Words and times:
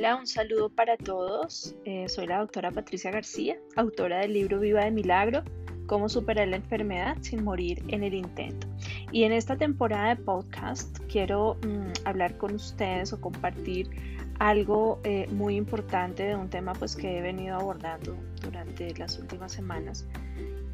Hola, 0.00 0.16
un 0.16 0.26
saludo 0.26 0.70
para 0.70 0.96
todos. 0.96 1.74
Eh, 1.84 2.08
soy 2.08 2.26
la 2.26 2.38
doctora 2.38 2.70
Patricia 2.70 3.10
García, 3.10 3.58
autora 3.76 4.20
del 4.20 4.32
libro 4.32 4.58
Viva 4.58 4.82
de 4.82 4.90
Milagro, 4.90 5.42
cómo 5.86 6.08
superar 6.08 6.48
la 6.48 6.56
enfermedad 6.56 7.18
sin 7.20 7.44
morir 7.44 7.82
en 7.88 8.02
el 8.02 8.14
intento. 8.14 8.66
Y 9.12 9.24
en 9.24 9.32
esta 9.32 9.58
temporada 9.58 10.14
de 10.14 10.16
podcast 10.16 10.98
quiero 11.12 11.56
mm, 11.56 12.06
hablar 12.06 12.38
con 12.38 12.54
ustedes 12.54 13.12
o 13.12 13.20
compartir 13.20 13.90
algo 14.38 15.00
eh, 15.04 15.26
muy 15.32 15.56
importante 15.56 16.22
de 16.22 16.34
un 16.34 16.48
tema 16.48 16.72
pues 16.72 16.96
que 16.96 17.18
he 17.18 17.20
venido 17.20 17.56
abordando 17.56 18.16
durante 18.40 18.94
las 18.94 19.18
últimas 19.18 19.52
semanas 19.52 20.06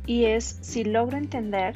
y 0.06 0.27
es 0.27 0.61
si 0.61 0.84
logro 0.84 1.16
entender, 1.16 1.74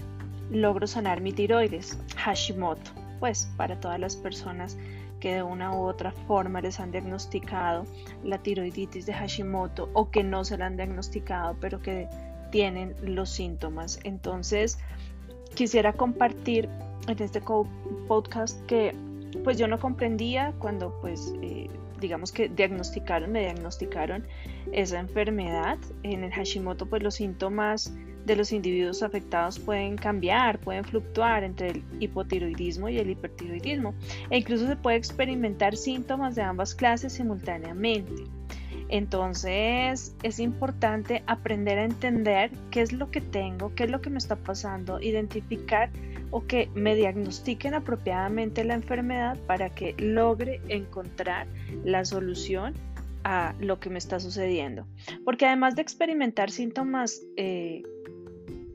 logro 0.53 0.87
sanar 0.87 1.21
mi 1.21 1.33
tiroides, 1.33 1.99
Hashimoto, 2.15 2.93
pues 3.19 3.51
para 3.57 3.81
todas 3.81 3.99
las 3.99 4.15
personas 4.15 4.79
que 5.21 5.35
de 5.35 5.43
una 5.43 5.75
u 5.75 5.83
otra 5.83 6.11
forma 6.11 6.61
les 6.61 6.81
han 6.81 6.91
diagnosticado 6.91 7.85
la 8.25 8.39
tiroiditis 8.39 9.07
de 9.07 9.13
Hashimoto 9.13 9.91
o 9.93 10.11
que 10.11 10.25
no 10.25 10.45
se 10.45 10.59
la 10.59 10.67
han 10.67 10.77
diagnosticado 10.77 11.57
pero 11.61 11.81
que 11.81 12.09
tienen 12.51 12.97
los 13.03 13.31
síntomas. 13.31 14.01
Entonces, 14.05 14.79
quisiera 15.55 15.93
compartir 15.93 16.69
en 17.07 17.23
este 17.23 17.41
podcast 18.09 18.65
que 18.67 18.95
pues 19.45 19.59
yo 19.59 19.69
no 19.69 19.79
comprendía 19.79 20.53
cuando 20.59 20.99
pues 21.01 21.33
eh, 21.43 21.69
digamos 22.01 22.33
que 22.33 22.49
diagnosticaron, 22.49 23.31
me 23.31 23.41
diagnosticaron 23.41 24.27
esa 24.73 24.99
enfermedad. 24.99 25.79
En 26.03 26.25
el 26.25 26.33
Hashimoto 26.33 26.87
pues 26.87 27.03
los 27.03 27.15
síntomas 27.15 27.93
de 28.25 28.37
los 28.37 28.53
individuos 28.53 29.03
afectados 29.03 29.59
pueden 29.59 29.97
cambiar, 29.97 30.59
pueden 30.59 30.85
fluctuar 30.85 31.45
entre 31.45 31.71
el 31.71 31.85
hipotiroidismo 32.01 32.89
y 32.89 32.99
el 32.99 33.11
hipertiroidismo 33.11 33.95
e 34.31 34.39
incluso 34.39 34.67
se 34.67 34.77
puede 34.77 34.97
experimentar 34.97 35.77
síntomas 35.77 36.35
de 36.35 36.43
ambas 36.43 36.75
clases 36.75 37.15
simultáneamente. 37.15 38.25
Entonces 38.89 40.17
es 40.23 40.41
importante 40.41 41.23
aprender 41.27 41.79
a 41.79 41.85
entender 41.85 42.51
qué 42.71 42.83
es 42.83 42.93
lo 42.93 43.11
que 43.11 43.21
tengo, 43.21 43.73
qué 43.75 43.85
es 43.85 43.91
lo 43.91 44.01
que 44.01 44.11
me 44.11 44.19
está 44.19 44.37
pasando, 44.37 45.01
identificar 45.01 45.91
o 46.31 46.47
que 46.47 46.69
me 46.75 46.95
diagnostiquen 46.95 47.75
apropiadamente 47.75 48.65
la 48.65 48.75
enfermedad 48.75 49.39
para 49.47 49.71
que 49.71 49.95
logre 49.99 50.61
encontrar 50.69 51.47
la 51.85 52.05
solución 52.05 52.75
a 53.25 53.55
lo 53.61 53.79
que 53.81 53.91
me 53.91 53.99
está 53.99 54.19
sucediendo. 54.19 54.87
Porque 55.25 55.47
además 55.47 55.77
de 55.77 55.83
experimentar 55.83 56.51
síntomas 56.51 57.23
eh, 57.37 57.83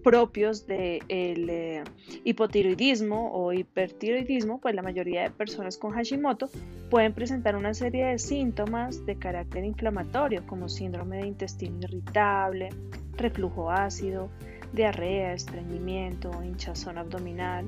propios 0.06 0.68
del 0.68 1.50
eh, 1.50 1.84
hipotiroidismo 2.24 3.32
o 3.34 3.52
hipertiroidismo, 3.52 4.62
pues 4.62 4.76
la 4.76 4.84
mayoría 4.84 5.24
de 5.24 5.32
personas 5.32 5.80
con 5.80 5.94
Hashimoto 5.94 6.48
pueden 6.92 7.12
presentar 7.12 7.56
una 7.56 7.74
serie 7.74 8.06
de 8.06 8.20
síntomas 8.20 9.04
de 9.08 9.16
carácter 9.16 9.66
inflamatorio 9.66 10.46
como 10.46 10.70
síndrome 10.70 11.18
de 11.18 11.28
intestino 11.30 11.80
irritable, 11.82 12.70
reflujo 13.18 13.72
ácido, 13.72 14.30
diarrea, 14.74 15.34
estreñimiento, 15.34 16.30
hinchazón 16.44 17.00
abdominal, 17.00 17.66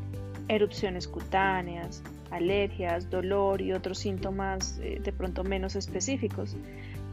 erupciones 0.47 1.07
cutáneas, 1.07 2.03
alergias, 2.29 3.09
dolor 3.09 3.63
y 3.63 3.73
otros 3.73 3.97
síntomas 3.97 4.77
eh, 4.83 5.01
de 5.03 5.11
pronto 5.11 5.43
menos 5.43 5.75
específicos. 5.75 6.55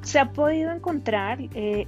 Se 0.02 0.18
ha 0.18 0.32
podido 0.32 0.70
encontrar 0.70 1.38
eh, 1.54 1.86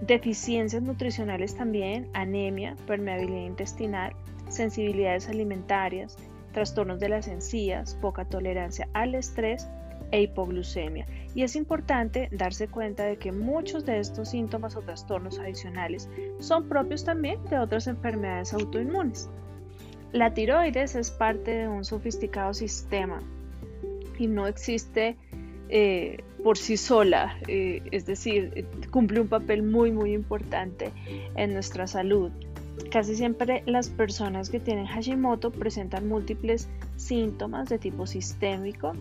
Deficiencias 0.00 0.82
nutricionales 0.82 1.56
también, 1.56 2.08
anemia, 2.14 2.76
permeabilidad 2.86 3.46
intestinal, 3.46 4.12
sensibilidades 4.48 5.28
alimentarias, 5.28 6.16
trastornos 6.52 7.00
de 7.00 7.08
las 7.08 7.28
encías, 7.28 7.94
poca 7.96 8.24
tolerancia 8.24 8.88
al 8.92 9.14
estrés 9.14 9.68
e 10.10 10.22
hipoglucemia. 10.22 11.06
Y 11.34 11.42
es 11.42 11.56
importante 11.56 12.28
darse 12.32 12.68
cuenta 12.68 13.04
de 13.04 13.16
que 13.16 13.32
muchos 13.32 13.84
de 13.84 13.98
estos 13.98 14.30
síntomas 14.30 14.76
o 14.76 14.80
trastornos 14.80 15.38
adicionales 15.38 16.08
son 16.38 16.68
propios 16.68 17.04
también 17.04 17.44
de 17.46 17.58
otras 17.58 17.86
enfermedades 17.86 18.54
autoinmunes. 18.54 19.28
La 20.12 20.32
tiroides 20.32 20.94
es 20.94 21.10
parte 21.10 21.50
de 21.50 21.68
un 21.68 21.84
sofisticado 21.84 22.54
sistema 22.54 23.20
y 24.18 24.26
no 24.26 24.46
existe 24.46 25.16
eh, 25.68 26.24
por 26.42 26.56
sí 26.56 26.76
sola, 26.76 27.36
eh, 27.46 27.82
es 27.90 28.06
decir, 28.06 28.52
eh, 28.54 28.64
cumple 28.90 29.20
un 29.20 29.28
papel 29.28 29.62
muy, 29.62 29.92
muy 29.92 30.12
importante 30.12 30.92
en 31.36 31.52
nuestra 31.52 31.86
salud. 31.86 32.30
Casi 32.90 33.16
siempre 33.16 33.62
las 33.66 33.88
personas 33.88 34.50
que 34.50 34.60
tienen 34.60 34.86
Hashimoto 34.86 35.50
presentan 35.50 36.08
múltiples 36.08 36.68
síntomas 36.96 37.68
de 37.68 37.78
tipo 37.78 38.06
sistémico. 38.06 38.92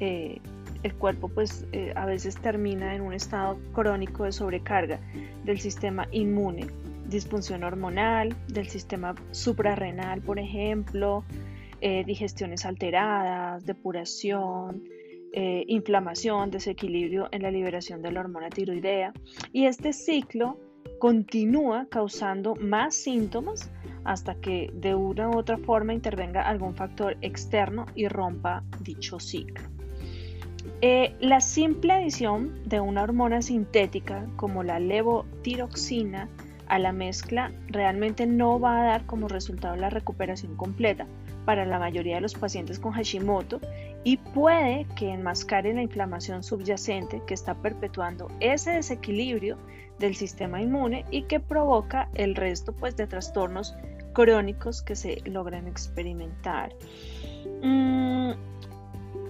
el 0.00 0.94
cuerpo 0.98 1.28
pues 1.28 1.64
a 1.94 2.06
veces 2.06 2.34
termina 2.36 2.96
en 2.96 3.02
un 3.02 3.12
estado 3.12 3.56
crónico 3.72 4.24
de 4.24 4.32
sobrecarga 4.32 4.98
del 5.44 5.60
sistema 5.60 6.08
inmune, 6.10 6.66
disfunción 7.06 7.62
hormonal, 7.62 8.34
del 8.48 8.68
sistema 8.68 9.14
suprarrenal, 9.30 10.20
por 10.22 10.40
ejemplo, 10.40 11.22
digestiones 11.80 12.66
alteradas, 12.66 13.64
depuración, 13.64 14.82
eh, 15.32 15.64
inflamación, 15.68 16.50
desequilibrio 16.50 17.28
en 17.32 17.42
la 17.42 17.50
liberación 17.50 18.02
de 18.02 18.12
la 18.12 18.20
hormona 18.20 18.50
tiroidea 18.50 19.12
y 19.52 19.66
este 19.66 19.92
ciclo 19.92 20.58
continúa 20.98 21.86
causando 21.90 22.54
más 22.56 22.94
síntomas 22.94 23.70
hasta 24.04 24.34
que 24.36 24.70
de 24.74 24.94
una 24.94 25.30
u 25.30 25.38
otra 25.38 25.58
forma 25.58 25.94
intervenga 25.94 26.42
algún 26.42 26.74
factor 26.74 27.16
externo 27.22 27.86
y 27.94 28.08
rompa 28.08 28.62
dicho 28.80 29.18
ciclo. 29.18 29.68
Eh, 30.80 31.14
la 31.20 31.40
simple 31.40 31.92
adición 31.92 32.52
de 32.66 32.80
una 32.80 33.02
hormona 33.02 33.42
sintética 33.42 34.26
como 34.36 34.62
la 34.62 34.78
levotiroxina 34.78 36.28
a 36.68 36.78
la 36.78 36.92
mezcla 36.92 37.52
realmente 37.68 38.26
no 38.26 38.60
va 38.60 38.80
a 38.80 38.84
dar 38.84 39.06
como 39.06 39.28
resultado 39.28 39.76
la 39.76 39.90
recuperación 39.90 40.56
completa 40.56 41.06
para 41.44 41.66
la 41.66 41.78
mayoría 41.78 42.16
de 42.16 42.20
los 42.20 42.34
pacientes 42.34 42.78
con 42.78 42.92
Hashimoto 42.92 43.60
y 44.04 44.16
puede 44.16 44.86
que 44.96 45.12
enmascare 45.12 45.72
la 45.74 45.82
inflamación 45.82 46.42
subyacente 46.42 47.22
que 47.26 47.34
está 47.34 47.54
perpetuando 47.54 48.28
ese 48.40 48.72
desequilibrio 48.72 49.56
del 49.98 50.14
sistema 50.14 50.60
inmune 50.60 51.04
y 51.10 51.22
que 51.22 51.38
provoca 51.38 52.08
el 52.14 52.34
resto 52.34 52.72
pues, 52.72 52.96
de 52.96 53.06
trastornos 53.06 53.76
crónicos 54.12 54.82
que 54.82 54.96
se 54.96 55.22
logran 55.24 55.68
experimentar. 55.68 56.74
Mm, 57.62 58.32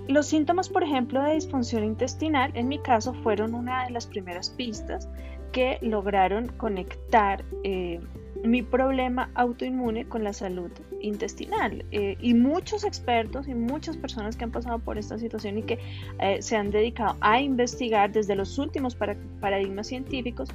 los 0.09 0.27
síntomas, 0.27 0.69
por 0.69 0.83
ejemplo, 0.83 1.23
de 1.23 1.35
disfunción 1.35 1.85
intestinal, 1.85 2.51
en 2.55 2.69
mi 2.69 2.79
caso, 2.79 3.13
fueron 3.15 3.55
una 3.55 3.85
de 3.85 3.91
las 3.91 4.07
primeras 4.07 4.51
pistas 4.51 5.09
que 5.53 5.79
lograron 5.83 6.49
conectar 6.49 7.45
eh, 7.63 8.01
mi 8.45 8.63
problema 8.63 9.31
autoinmune 9.35 10.07
con 10.09 10.25
la 10.25 10.33
salud 10.33 10.71
intestinal. 11.01 11.85
Eh, 11.91 12.17
y 12.21 12.35
muchos 12.35 12.85
expertos 12.85 13.49
y 13.49 13.55
muchas 13.55 13.97
personas 13.97 14.37
que 14.37 14.45
han 14.45 14.51
pasado 14.51 14.79
por 14.79 14.99
esta 14.99 15.19
situación 15.19 15.59
y 15.59 15.63
que 15.63 15.79
eh, 16.19 16.43
se 16.43 16.57
han 16.57 16.71
dedicado 16.71 17.17
a 17.21 17.41
investigar 17.41 18.13
desde 18.13 18.35
los 18.35 18.59
últimos 18.59 18.97
paradigmas 19.41 19.87
científicos, 19.87 20.49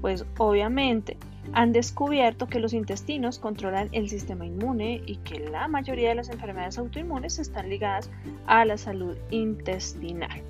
pues 0.00 0.24
obviamente 0.38 1.16
han 1.52 1.72
descubierto 1.72 2.46
que 2.46 2.60
los 2.60 2.72
intestinos 2.72 3.38
controlan 3.38 3.88
el 3.92 4.08
sistema 4.08 4.46
inmune 4.46 5.02
y 5.06 5.16
que 5.16 5.40
la 5.40 5.68
mayoría 5.68 6.10
de 6.10 6.14
las 6.14 6.30
enfermedades 6.30 6.78
autoinmunes 6.78 7.38
están 7.38 7.68
ligadas 7.68 8.10
a 8.46 8.64
la 8.64 8.78
salud 8.78 9.16
intestinal. 9.30 10.42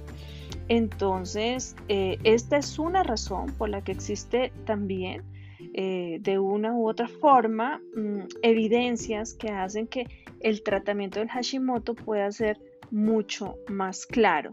Entonces, 0.69 1.77
eh, 1.89 2.19
esta 2.25 2.57
es 2.57 2.79
una 2.79 3.03
razón 3.03 3.53
por 3.59 3.69
la 3.69 3.83
que 3.83 3.93
existe 3.93 4.53
también 4.65 5.23
eh, 5.73 6.19
de 6.21 6.39
una 6.39 6.75
u 6.75 6.89
otra 6.89 7.09
forma 7.09 7.81
mm, 7.97 8.21
evidencias 8.43 9.35
que 9.35 9.51
hacen 9.51 9.87
que 9.87 10.07
el 10.41 10.63
tratamiento 10.63 11.21
del 11.21 11.29
Hashimoto 11.29 11.95
pueda 11.95 12.31
ser 12.33 12.61
mucho 12.91 13.57
más 13.69 14.07
claro. 14.07 14.51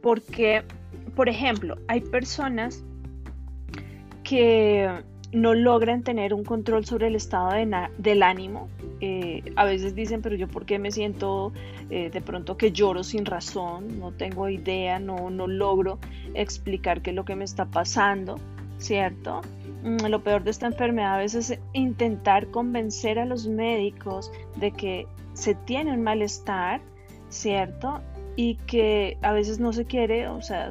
Porque, 0.00 0.62
por 1.14 1.28
ejemplo, 1.28 1.76
hay 1.88 2.00
personas 2.00 2.84
que 4.22 4.88
no 5.32 5.54
logran 5.54 6.02
tener 6.02 6.34
un 6.34 6.44
control 6.44 6.84
sobre 6.84 7.06
el 7.06 7.16
estado 7.16 7.52
del 7.98 8.22
ánimo. 8.22 8.68
Eh, 9.00 9.42
a 9.56 9.64
veces 9.64 9.94
dicen, 9.94 10.20
pero 10.22 10.36
yo 10.36 10.46
por 10.46 10.66
qué 10.66 10.78
me 10.78 10.90
siento 10.90 11.52
eh, 11.90 12.10
de 12.10 12.20
pronto 12.20 12.56
que 12.56 12.70
lloro 12.70 13.02
sin 13.02 13.24
razón, 13.24 13.98
no 13.98 14.12
tengo 14.12 14.48
idea, 14.48 14.98
no, 14.98 15.30
no 15.30 15.46
logro 15.46 15.98
explicar 16.34 17.02
qué 17.02 17.10
es 17.10 17.16
lo 17.16 17.24
que 17.24 17.34
me 17.34 17.44
está 17.44 17.64
pasando, 17.64 18.36
¿cierto? 18.78 19.40
Mm, 19.82 20.06
lo 20.06 20.22
peor 20.22 20.44
de 20.44 20.50
esta 20.50 20.66
enfermedad 20.66 21.14
a 21.14 21.18
veces 21.18 21.50
es 21.50 21.58
intentar 21.72 22.48
convencer 22.48 23.18
a 23.18 23.24
los 23.24 23.48
médicos 23.48 24.30
de 24.56 24.70
que 24.70 25.06
se 25.34 25.54
tiene 25.54 25.92
un 25.92 26.02
malestar, 26.02 26.80
¿cierto? 27.30 28.00
Y 28.36 28.54
que 28.66 29.18
a 29.22 29.32
veces 29.32 29.58
no 29.58 29.72
se 29.72 29.84
quiere, 29.84 30.28
o 30.28 30.40
sea, 30.40 30.70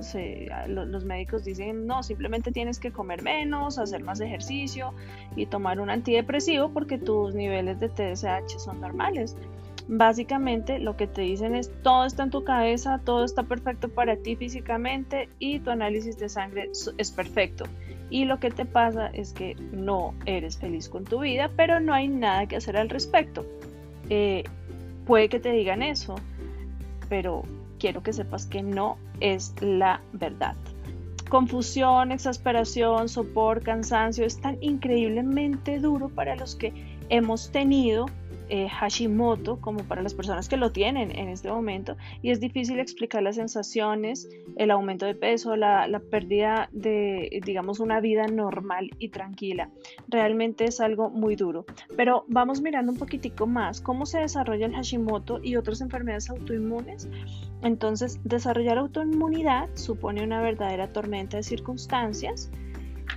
los 0.67 1.05
médicos 1.05 1.43
dicen, 1.43 1.85
no, 1.85 2.01
simplemente 2.03 2.51
tienes 2.51 2.79
que 2.79 2.91
comer 2.91 3.21
menos, 3.21 3.77
hacer 3.77 4.01
más 4.01 4.19
ejercicio 4.21 4.93
y 5.35 5.45
tomar 5.45 5.79
un 5.79 5.89
antidepresivo 5.89 6.69
porque 6.69 6.97
tus 6.97 7.35
niveles 7.35 7.79
de 7.79 7.89
TSH 7.89 8.59
son 8.59 8.81
normales. 8.81 9.35
Básicamente 9.87 10.79
lo 10.79 10.95
que 10.95 11.05
te 11.07 11.21
dicen 11.21 11.53
es 11.53 11.69
todo 11.83 12.05
está 12.05 12.23
en 12.23 12.29
tu 12.29 12.43
cabeza, 12.43 13.01
todo 13.03 13.25
está 13.25 13.43
perfecto 13.43 13.89
para 13.89 14.15
ti 14.15 14.35
físicamente 14.35 15.27
y 15.37 15.59
tu 15.59 15.69
análisis 15.69 16.17
de 16.17 16.29
sangre 16.29 16.71
es 16.97 17.11
perfecto. 17.11 17.65
Y 18.11 18.25
lo 18.25 18.39
que 18.39 18.51
te 18.51 18.65
pasa 18.65 19.07
es 19.07 19.31
que 19.31 19.55
no 19.71 20.13
eres 20.25 20.57
feliz 20.57 20.89
con 20.89 21.05
tu 21.05 21.21
vida, 21.21 21.49
pero 21.55 21.79
no 21.79 21.93
hay 21.93 22.09
nada 22.09 22.45
que 22.45 22.57
hacer 22.57 22.75
al 22.75 22.89
respecto. 22.89 23.45
Eh, 24.09 24.43
puede 25.05 25.29
que 25.29 25.39
te 25.39 25.51
digan 25.51 25.81
eso, 25.81 26.15
pero 27.07 27.43
quiero 27.79 28.03
que 28.03 28.11
sepas 28.11 28.45
que 28.45 28.61
no 28.61 28.97
es 29.21 29.55
la 29.61 30.01
verdad. 30.11 30.55
Confusión, 31.29 32.11
exasperación, 32.11 33.07
sopor, 33.07 33.63
cansancio 33.63 34.25
es 34.25 34.41
tan 34.41 34.61
increíblemente 34.61 35.79
duro 35.79 36.09
para 36.09 36.35
los 36.35 36.55
que 36.55 36.73
hemos 37.07 37.49
tenido 37.51 38.07
eh, 38.53 38.68
Hashimoto 38.68 39.62
como 39.62 39.86
para 39.86 40.01
las 40.01 40.13
personas 40.13 40.50
que 40.50 40.57
lo 40.57 40.74
tienen 40.74 41.18
en 41.18 41.30
este 41.30 41.50
momento 41.50 41.95
y 42.21 42.31
es 42.31 42.42
difícil 42.42 42.81
explicar 42.81 43.24
las 43.24 43.38
sensaciones, 43.38 44.27
el 44.57 44.71
aumento 44.71 45.06
de 45.06 45.15
peso, 45.15 45.56
la, 45.56 45.88
la 45.88 46.00
pérdida 46.01 46.68
de, 46.74 47.39
digamos, 47.45 47.80
una 47.80 48.01
vida 48.01 48.27
normal 48.27 48.89
y 49.00 49.07
tranquila. 49.07 49.69
Realmente 50.09 50.65
es 50.65 50.81
algo 50.81 51.09
muy 51.09 51.38
duro. 51.38 51.65
Pero 51.95 52.25
vamos 52.27 52.62
mirando 52.62 52.92
un 52.92 52.98
poquitico 52.98 53.48
más 53.48 53.80
cómo 53.80 54.06
se 54.06 54.19
desarrolla 54.19 54.65
el 54.65 54.74
Hashimoto 54.74 55.39
y 55.42 55.56
otras 55.56 55.80
enfermedades 55.80 56.30
autoinmunes. 56.30 57.07
Entonces, 57.63 58.19
desarrollar 58.25 58.77
autoinmunidad 58.80 59.69
supone 59.75 60.25
una 60.25 60.42
verdadera 60.42 60.92
tormenta 60.92 61.38
de 61.38 61.44
circunstancias. 61.44 62.51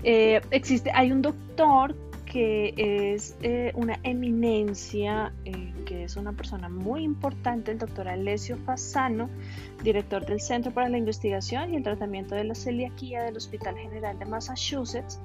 Eh, 0.05 0.41
existe, 0.53 0.93
hay 0.95 1.11
un 1.11 1.23
doctor 1.23 1.97
que 2.35 2.75
es 3.15 3.37
eh, 3.43 3.71
una 3.77 4.01
eminencia, 4.03 5.33
eh, 5.45 5.73
que 5.87 6.03
es 6.03 6.17
una 6.17 6.33
persona 6.33 6.69
muy 6.69 7.05
importante, 7.05 7.71
el 7.71 7.79
doctor 7.79 8.09
Alessio 8.09 8.57
Fasano, 8.57 9.31
director 9.85 10.27
del 10.27 10.41
Centro 10.41 10.73
para 10.73 10.89
la 10.89 10.99
Investigación 10.99 11.73
y 11.73 11.77
el 11.77 11.85
Tratamiento 11.85 12.35
de 12.35 12.43
la 12.43 12.57
Celiaquía 12.57 13.23
del 13.23 13.37
Hospital 13.37 13.77
General 13.77 14.19
de 14.19 14.25
Massachusetts, 14.25 15.21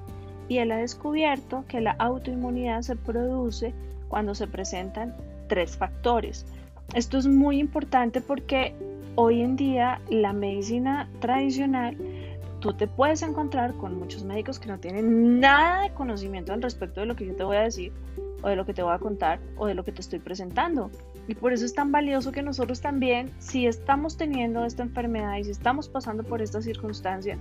y 0.48 0.58
él 0.58 0.70
ha 0.70 0.76
descubierto 0.76 1.64
que 1.66 1.80
la 1.80 1.96
autoinmunidad 1.98 2.82
se 2.82 2.94
produce 2.94 3.74
cuando 4.06 4.36
se 4.36 4.46
presentan 4.46 5.16
tres 5.48 5.76
factores. 5.76 6.46
Esto 6.94 7.18
es 7.18 7.26
muy 7.26 7.58
importante 7.58 8.20
porque 8.20 8.72
hoy 9.16 9.40
en 9.40 9.56
día 9.56 10.00
la 10.10 10.32
medicina 10.32 11.08
tradicional 11.18 11.96
tú 12.60 12.74
te 12.74 12.86
puedes 12.86 13.22
encontrar 13.22 13.74
con 13.74 13.98
muchos 13.98 14.22
médicos 14.22 14.58
que 14.58 14.68
no 14.68 14.78
tienen 14.78 15.40
nada 15.40 15.82
de 15.82 15.94
conocimiento 15.94 16.52
al 16.52 16.62
respecto 16.62 17.00
de 17.00 17.06
lo 17.06 17.16
que 17.16 17.26
yo 17.26 17.34
te 17.34 17.42
voy 17.42 17.56
a 17.56 17.62
decir 17.62 17.92
o 18.42 18.48
de 18.48 18.56
lo 18.56 18.64
que 18.64 18.74
te 18.74 18.82
voy 18.82 18.94
a 18.94 18.98
contar 18.98 19.40
o 19.56 19.66
de 19.66 19.74
lo 19.74 19.84
que 19.84 19.92
te 19.92 20.00
estoy 20.00 20.18
presentando. 20.18 20.90
Y 21.28 21.34
por 21.34 21.52
eso 21.52 21.64
es 21.64 21.74
tan 21.74 21.92
valioso 21.92 22.32
que 22.32 22.42
nosotros 22.42 22.80
también, 22.80 23.30
si 23.38 23.66
estamos 23.66 24.16
teniendo 24.16 24.64
esta 24.64 24.82
enfermedad 24.82 25.36
y 25.36 25.44
si 25.44 25.50
estamos 25.50 25.88
pasando 25.88 26.22
por 26.24 26.42
esta 26.42 26.60
circunstancia, 26.60 27.38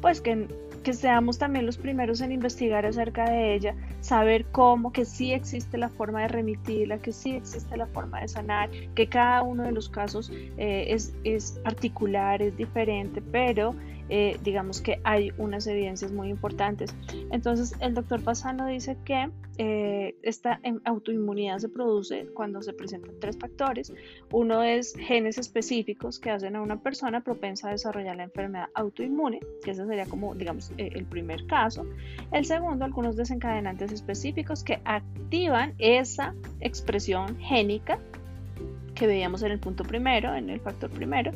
pues 0.00 0.20
que, 0.20 0.48
que 0.82 0.92
seamos 0.92 1.38
también 1.38 1.64
los 1.64 1.76
primeros 1.76 2.20
en 2.20 2.32
investigar 2.32 2.84
acerca 2.84 3.24
de 3.30 3.54
ella, 3.54 3.74
saber 4.00 4.44
cómo, 4.46 4.92
que 4.92 5.04
sí 5.04 5.32
existe 5.32 5.78
la 5.78 5.88
forma 5.88 6.22
de 6.22 6.28
remitirla, 6.28 6.98
que 6.98 7.12
sí 7.12 7.32
existe 7.32 7.76
la 7.76 7.86
forma 7.86 8.20
de 8.20 8.28
sanar, 8.28 8.70
que 8.94 9.08
cada 9.08 9.42
uno 9.42 9.62
de 9.62 9.72
los 9.72 9.88
casos 9.88 10.30
eh, 10.58 10.86
es, 10.88 11.14
es 11.24 11.52
particular, 11.64 12.42
es 12.42 12.56
diferente, 12.56 13.22
pero 13.32 13.74
eh, 14.14 14.38
digamos 14.44 14.82
que 14.82 15.00
hay 15.04 15.32
unas 15.38 15.66
evidencias 15.66 16.12
muy 16.12 16.28
importantes. 16.28 16.94
Entonces, 17.30 17.74
el 17.80 17.94
doctor 17.94 18.20
Fasano 18.20 18.66
dice 18.66 18.98
que 19.06 19.30
eh, 19.56 20.14
esta 20.22 20.60
autoinmunidad 20.84 21.60
se 21.60 21.70
produce 21.70 22.26
cuando 22.34 22.60
se 22.60 22.74
presentan 22.74 23.14
tres 23.20 23.38
factores. 23.38 23.90
Uno 24.30 24.62
es 24.62 24.94
genes 24.96 25.38
específicos 25.38 26.18
que 26.18 26.28
hacen 26.28 26.56
a 26.56 26.60
una 26.60 26.82
persona 26.82 27.22
propensa 27.22 27.68
a 27.68 27.72
desarrollar 27.72 28.16
la 28.16 28.24
enfermedad 28.24 28.68
autoinmune, 28.74 29.40
que 29.64 29.70
ese 29.70 29.86
sería 29.86 30.04
como, 30.04 30.34
digamos, 30.34 30.72
eh, 30.76 30.90
el 30.92 31.06
primer 31.06 31.46
caso. 31.46 31.86
El 32.32 32.44
segundo, 32.44 32.84
algunos 32.84 33.16
desencadenantes 33.16 33.92
específicos 33.92 34.62
que 34.62 34.82
activan 34.84 35.72
esa 35.78 36.34
expresión 36.60 37.38
génica 37.38 37.98
que 39.02 39.08
veíamos 39.08 39.42
en 39.42 39.50
el 39.50 39.58
punto 39.58 39.82
primero, 39.82 40.32
en 40.32 40.48
el 40.48 40.60
factor 40.60 40.88
primero, 40.88 41.32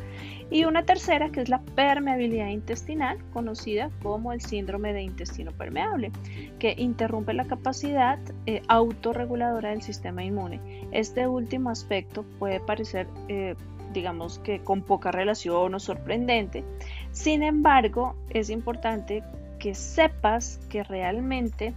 y 0.53 0.67
una 0.67 0.85
tercera 0.85 1.31
que 1.31 1.41
es 1.41 1.49
la 1.49 1.61
permeabilidad 1.75 2.47
intestinal, 2.47 3.19
conocida 3.33 3.91
como 4.05 4.33
el 4.33 4.41
síndrome 4.41 4.93
de 4.93 5.03
intestino 5.03 5.51
permeable, 5.51 6.13
que 6.61 6.77
interrumpe 6.79 7.35
la 7.35 7.49
capacidad 7.49 8.21
eh, 8.47 8.63
autorreguladora 8.69 9.71
del 9.71 9.83
sistema 9.83 10.23
inmune. 10.23 10.61
Este 10.93 11.27
último 11.27 11.71
aspecto 11.71 12.25
puede 12.39 12.61
parecer, 12.61 13.09
eh, 13.27 13.57
digamos 13.93 14.39
que 14.39 14.61
con 14.61 14.83
poca 14.83 15.11
relación 15.11 15.75
o 15.75 15.81
sorprendente, 15.81 16.63
sin 17.11 17.43
embargo, 17.43 18.15
es 18.31 18.49
importante 18.49 19.25
que 19.59 19.75
sepas 19.75 20.61
que 20.71 20.85
realmente 20.85 21.75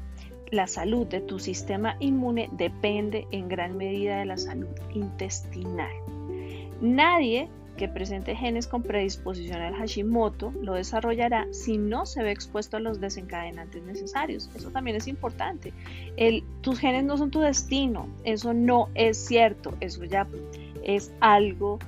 la 0.51 0.67
salud 0.67 1.07
de 1.07 1.21
tu 1.21 1.39
sistema 1.39 1.95
inmune 1.99 2.49
depende 2.53 3.27
en 3.31 3.47
gran 3.47 3.77
medida 3.77 4.19
de 4.19 4.25
la 4.25 4.37
salud 4.37 4.69
intestinal. 4.93 5.91
Nadie 6.81 7.49
que 7.77 7.87
presente 7.87 8.35
genes 8.35 8.67
con 8.67 8.83
predisposición 8.83 9.61
al 9.61 9.73
Hashimoto 9.73 10.51
lo 10.61 10.73
desarrollará 10.73 11.47
si 11.51 11.77
no 11.77 12.05
se 12.05 12.21
ve 12.21 12.31
expuesto 12.31 12.75
a 12.75 12.81
los 12.81 12.99
desencadenantes 12.99 13.83
necesarios. 13.83 14.49
Eso 14.53 14.69
también 14.69 14.97
es 14.97 15.07
importante. 15.07 15.71
Tus 16.59 16.79
genes 16.79 17.05
no 17.05 17.17
son 17.17 17.31
tu 17.31 17.39
destino. 17.39 18.09
Eso 18.25 18.53
no 18.53 18.89
es 18.95 19.17
cierto. 19.17 19.75
Eso 19.79 20.03
ya 20.03 20.27
es 20.83 21.13
algo 21.21 21.79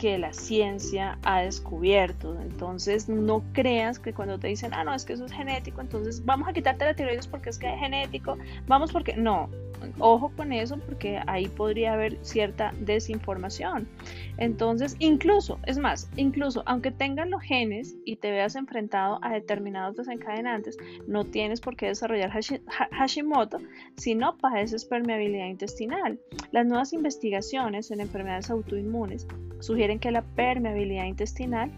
que 0.00 0.16
la 0.16 0.32
ciencia 0.32 1.18
ha 1.24 1.42
descubierto. 1.42 2.34
Entonces, 2.40 3.10
no 3.10 3.44
creas 3.52 3.98
que 3.98 4.14
cuando 4.14 4.38
te 4.38 4.48
dicen, 4.48 4.72
ah, 4.72 4.82
no, 4.82 4.94
es 4.94 5.04
que 5.04 5.12
eso 5.12 5.26
es 5.26 5.32
genético, 5.32 5.82
entonces 5.82 6.24
vamos 6.24 6.48
a 6.48 6.54
quitarte 6.54 6.86
la 6.86 6.94
tiroides 6.94 7.26
porque 7.26 7.50
es 7.50 7.58
que 7.58 7.70
es 7.70 7.78
genético, 7.78 8.38
vamos 8.66 8.92
porque 8.92 9.14
no, 9.14 9.50
ojo 9.98 10.32
con 10.36 10.52
eso 10.52 10.78
porque 10.78 11.20
ahí 11.26 11.48
podría 11.48 11.94
haber 11.94 12.18
cierta 12.22 12.72
desinformación. 12.80 13.88
Entonces, 14.38 14.96
incluso, 14.98 15.58
es 15.66 15.78
más, 15.78 16.10
incluso 16.16 16.62
aunque 16.66 16.90
tengan 16.90 17.30
los 17.30 17.42
genes 17.42 17.96
y 18.04 18.16
te 18.16 18.30
veas 18.30 18.56
enfrentado 18.56 19.18
a 19.22 19.32
determinados 19.32 19.96
desencadenantes, 19.96 20.76
no 21.06 21.24
tienes 21.24 21.60
por 21.60 21.76
qué 21.76 21.86
desarrollar 21.86 22.30
Hashimoto 22.92 23.58
si 23.96 24.14
no 24.14 24.36
padeces 24.38 24.84
permeabilidad 24.84 25.46
intestinal. 25.46 26.18
Las 26.52 26.66
nuevas 26.66 26.92
investigaciones 26.92 27.90
en 27.90 28.00
enfermedades 28.00 28.50
autoinmunes 28.50 29.26
sugieren 29.60 29.98
que 29.98 30.10
la 30.10 30.22
permeabilidad 30.22 31.04
intestinal 31.04 31.70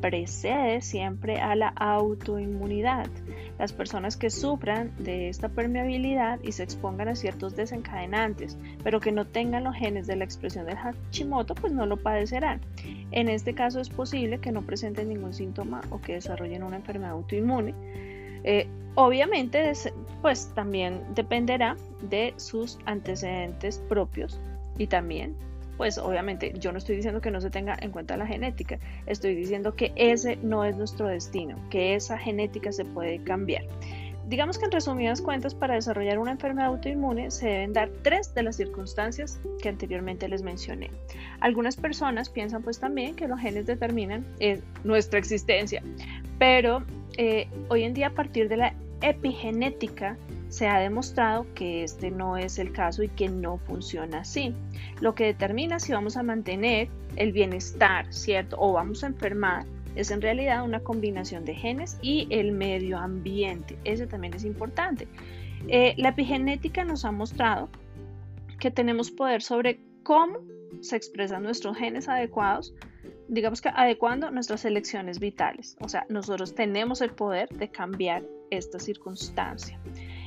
precede 0.00 0.80
siempre 0.80 1.40
a 1.40 1.54
la 1.54 1.68
autoinmunidad. 1.68 3.08
Las 3.58 3.72
personas 3.72 4.16
que 4.16 4.30
sufran 4.30 4.92
de 4.98 5.28
esta 5.28 5.48
permeabilidad 5.48 6.40
y 6.42 6.52
se 6.52 6.62
expongan 6.62 7.08
a 7.08 7.14
ciertos 7.14 7.56
desencadenantes, 7.56 8.58
pero 8.82 9.00
que 9.00 9.12
no 9.12 9.26
tengan 9.26 9.64
los 9.64 9.76
genes 9.76 10.06
de 10.06 10.16
la 10.16 10.24
expresión 10.24 10.66
del 10.66 10.76
Hashimoto, 10.76 11.54
pues 11.54 11.72
no 11.72 11.86
lo 11.86 11.96
padecerán. 11.96 12.60
En 13.10 13.28
este 13.28 13.54
caso 13.54 13.80
es 13.80 13.88
posible 13.88 14.38
que 14.38 14.52
no 14.52 14.62
presenten 14.62 15.08
ningún 15.08 15.34
síntoma 15.34 15.82
o 15.90 16.00
que 16.00 16.14
desarrollen 16.14 16.62
una 16.62 16.76
enfermedad 16.76 17.12
autoinmune. 17.12 17.74
Eh, 18.44 18.66
obviamente, 18.94 19.72
pues 20.22 20.52
también 20.54 21.02
dependerá 21.14 21.76
de 22.08 22.32
sus 22.36 22.78
antecedentes 22.86 23.78
propios 23.88 24.40
y 24.78 24.86
también 24.86 25.36
pues 25.80 25.96
obviamente 25.96 26.52
yo 26.58 26.72
no 26.72 26.76
estoy 26.76 26.96
diciendo 26.96 27.22
que 27.22 27.30
no 27.30 27.40
se 27.40 27.48
tenga 27.48 27.74
en 27.80 27.90
cuenta 27.90 28.14
la 28.18 28.26
genética, 28.26 28.78
estoy 29.06 29.34
diciendo 29.34 29.74
que 29.76 29.94
ese 29.96 30.36
no 30.42 30.62
es 30.62 30.76
nuestro 30.76 31.08
destino, 31.08 31.56
que 31.70 31.94
esa 31.94 32.18
genética 32.18 32.70
se 32.70 32.84
puede 32.84 33.24
cambiar. 33.24 33.64
Digamos 34.28 34.58
que 34.58 34.66
en 34.66 34.72
resumidas 34.72 35.22
cuentas, 35.22 35.54
para 35.54 35.76
desarrollar 35.76 36.18
una 36.18 36.32
enfermedad 36.32 36.68
autoinmune 36.68 37.30
se 37.30 37.46
deben 37.46 37.72
dar 37.72 37.88
tres 38.02 38.34
de 38.34 38.42
las 38.42 38.56
circunstancias 38.56 39.40
que 39.62 39.70
anteriormente 39.70 40.28
les 40.28 40.42
mencioné. 40.42 40.90
Algunas 41.40 41.76
personas 41.76 42.28
piensan 42.28 42.62
pues 42.62 42.78
también 42.78 43.16
que 43.16 43.26
los 43.26 43.40
genes 43.40 43.64
determinan 43.64 44.26
eh, 44.38 44.60
nuestra 44.84 45.18
existencia, 45.18 45.82
pero 46.38 46.84
eh, 47.16 47.48
hoy 47.70 47.84
en 47.84 47.94
día 47.94 48.08
a 48.08 48.10
partir 48.10 48.50
de 48.50 48.58
la 48.58 48.74
epigenética 49.00 50.18
se 50.50 50.66
ha 50.66 50.78
demostrado 50.80 51.46
que 51.54 51.84
este 51.84 52.10
no 52.10 52.36
es 52.36 52.58
el 52.58 52.72
caso 52.72 53.02
y 53.02 53.08
que 53.08 53.28
no 53.28 53.56
funciona 53.58 54.18
así. 54.18 54.52
Lo 55.00 55.14
que 55.14 55.24
determina 55.24 55.78
si 55.78 55.92
vamos 55.92 56.16
a 56.16 56.22
mantener 56.22 56.88
el 57.16 57.32
bienestar, 57.32 58.12
¿cierto? 58.12 58.56
O 58.58 58.72
vamos 58.72 59.02
a 59.04 59.06
enfermar, 59.06 59.64
es 59.94 60.10
en 60.10 60.20
realidad 60.20 60.64
una 60.64 60.80
combinación 60.80 61.44
de 61.44 61.54
genes 61.54 61.98
y 62.02 62.26
el 62.30 62.52
medio 62.52 62.98
ambiente. 62.98 63.78
Ese 63.84 64.06
también 64.06 64.34
es 64.34 64.44
importante. 64.44 65.06
Eh, 65.68 65.94
la 65.96 66.10
epigenética 66.10 66.84
nos 66.84 67.04
ha 67.04 67.12
mostrado 67.12 67.68
que 68.58 68.72
tenemos 68.72 69.10
poder 69.10 69.42
sobre 69.42 69.78
cómo 70.02 70.40
se 70.80 70.96
expresan 70.96 71.44
nuestros 71.44 71.76
genes 71.76 72.08
adecuados, 72.08 72.74
digamos 73.28 73.60
que 73.60 73.68
adecuando 73.68 74.30
nuestras 74.32 74.64
elecciones 74.64 75.20
vitales. 75.20 75.76
O 75.80 75.88
sea, 75.88 76.06
nosotros 76.08 76.56
tenemos 76.56 77.00
el 77.02 77.10
poder 77.10 77.48
de 77.50 77.68
cambiar 77.68 78.24
esta 78.50 78.80
circunstancia. 78.80 79.78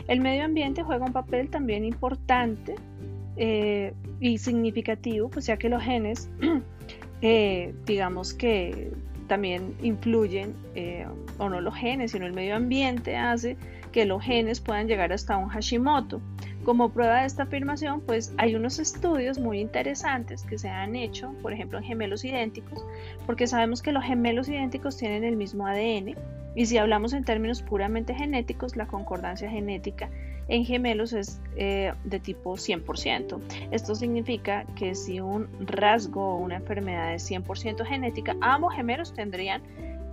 El 0.08 0.22
medio 0.22 0.44
ambiente 0.44 0.84
juega 0.84 1.06
un 1.06 1.14
papel 1.14 1.50
también 1.50 1.86
importante 1.86 2.76
eh, 3.38 3.94
y 4.20 4.38
significativo, 4.38 5.30
pues 5.30 5.46
ya 5.46 5.58
que 5.58 5.70
los 5.70 5.82
genes, 5.82 6.30
eh, 7.22 7.74
digamos 7.86 8.34
que 8.34 8.92
también 9.28 9.76
influyen, 9.82 10.54
eh, 10.76 11.08
o 11.38 11.50
no 11.50 11.62
los 11.62 11.76
genes, 11.76 12.12
sino 12.12 12.26
el 12.26 12.34
medio 12.34 12.56
ambiente 12.56 13.16
hace 13.16 13.58
que 13.92 14.06
los 14.06 14.22
genes 14.22 14.60
puedan 14.60 14.88
llegar 14.88 15.14
hasta 15.14 15.38
un 15.38 15.48
Hashimoto. 15.48 16.22
Como 16.66 16.90
prueba 16.90 17.22
de 17.22 17.28
esta 17.28 17.44
afirmación, 17.44 18.02
pues 18.02 18.34
hay 18.38 18.56
unos 18.56 18.80
estudios 18.80 19.38
muy 19.38 19.60
interesantes 19.60 20.44
que 20.44 20.58
se 20.58 20.70
han 20.70 20.96
hecho, 20.96 21.34
por 21.42 21.54
ejemplo, 21.54 21.78
en 21.78 21.84
gemelos 21.84 22.24
idénticos, 22.24 22.84
porque 23.26 23.48
sabemos 23.48 23.82
que 23.82 23.92
los 23.92 24.04
gemelos 24.04 24.48
idénticos 24.48 24.98
tienen 24.98 25.24
el 25.24 25.36
mismo 25.36 25.68
ADN 25.68 26.16
y 26.56 26.66
si 26.66 26.78
hablamos 26.78 27.14
en 27.14 27.24
términos 27.24 27.62
puramente 27.62 28.14
genéticos, 28.14 28.76
la 28.76 28.88
concordancia 28.88 29.50
genética 29.50 30.10
en 30.48 30.66
gemelos 30.66 31.14
es 31.14 31.42
eh, 31.56 31.94
de 32.04 32.20
tipo 32.20 32.54
100%. 32.54 33.40
Esto 33.72 33.96
significa 33.96 34.66
que 34.76 34.94
si 34.94 35.20
un 35.20 35.48
rasgo 35.66 36.36
o 36.36 36.38
una 36.38 36.56
enfermedad 36.56 37.14
es 37.14 37.30
100% 37.30 37.86
genética, 37.86 38.36
ambos 38.42 38.74
gemelos 38.76 39.14
tendrían 39.14 39.62